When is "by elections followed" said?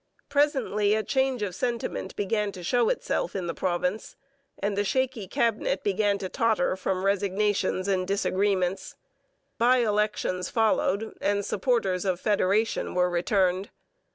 9.59-11.15